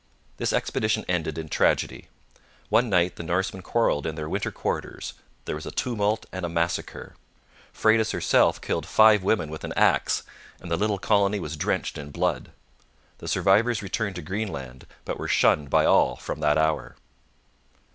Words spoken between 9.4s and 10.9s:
with an axe, and the